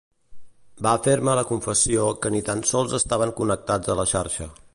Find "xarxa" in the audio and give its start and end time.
4.15-4.51